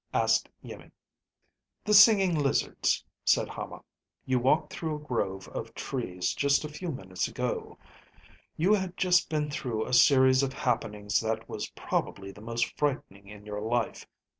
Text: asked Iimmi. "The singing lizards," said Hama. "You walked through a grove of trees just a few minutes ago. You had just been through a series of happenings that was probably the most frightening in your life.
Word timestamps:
asked 0.15 0.49
Iimmi. 0.63 0.89
"The 1.85 1.93
singing 1.93 2.33
lizards," 2.33 3.05
said 3.23 3.49
Hama. 3.49 3.83
"You 4.25 4.39
walked 4.39 4.73
through 4.73 4.95
a 4.95 4.99
grove 5.05 5.47
of 5.49 5.75
trees 5.75 6.33
just 6.33 6.65
a 6.65 6.69
few 6.69 6.91
minutes 6.91 7.27
ago. 7.27 7.77
You 8.57 8.73
had 8.73 8.97
just 8.97 9.29
been 9.29 9.51
through 9.51 9.85
a 9.85 9.93
series 9.93 10.41
of 10.41 10.53
happenings 10.53 11.19
that 11.21 11.47
was 11.47 11.69
probably 11.75 12.31
the 12.31 12.41
most 12.41 12.75
frightening 12.79 13.27
in 13.27 13.45
your 13.45 13.61
life. 13.61 14.07